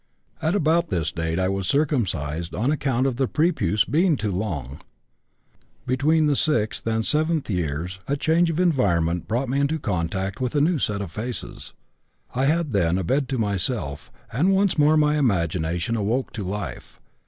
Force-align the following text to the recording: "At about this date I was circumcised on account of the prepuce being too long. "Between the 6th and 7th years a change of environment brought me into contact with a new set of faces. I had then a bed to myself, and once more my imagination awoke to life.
"At 0.41 0.55
about 0.55 0.89
this 0.89 1.11
date 1.11 1.37
I 1.37 1.47
was 1.47 1.67
circumcised 1.67 2.55
on 2.55 2.71
account 2.71 3.05
of 3.05 3.17
the 3.17 3.27
prepuce 3.27 3.85
being 3.85 4.17
too 4.17 4.31
long. 4.31 4.79
"Between 5.85 6.25
the 6.25 6.33
6th 6.33 6.83
and 6.87 7.03
7th 7.03 7.49
years 7.49 7.99
a 8.07 8.17
change 8.17 8.49
of 8.49 8.59
environment 8.59 9.27
brought 9.27 9.47
me 9.47 9.59
into 9.59 9.77
contact 9.77 10.41
with 10.41 10.55
a 10.55 10.59
new 10.61 10.79
set 10.79 11.01
of 11.03 11.11
faces. 11.11 11.73
I 12.33 12.45
had 12.45 12.71
then 12.73 12.97
a 12.97 13.03
bed 13.03 13.29
to 13.29 13.37
myself, 13.37 14.11
and 14.33 14.51
once 14.55 14.75
more 14.75 14.97
my 14.97 15.19
imagination 15.19 15.95
awoke 15.95 16.33
to 16.33 16.43
life. 16.43 16.99